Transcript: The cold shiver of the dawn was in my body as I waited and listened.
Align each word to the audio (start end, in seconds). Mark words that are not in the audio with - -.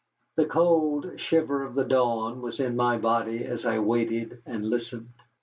The 0.35 0.45
cold 0.47 1.19
shiver 1.19 1.61
of 1.61 1.75
the 1.75 1.83
dawn 1.83 2.41
was 2.41 2.59
in 2.59 2.75
my 2.75 2.97
body 2.97 3.45
as 3.45 3.67
I 3.67 3.77
waited 3.77 4.41
and 4.47 4.67
listened. 4.67 5.09